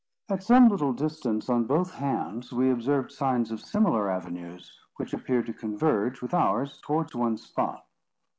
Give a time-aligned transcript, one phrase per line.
[0.29, 5.45] At some little distance, on both hands, we observed signs of similar avenues, which appeared
[5.45, 7.85] to converge with ours, towards one spot.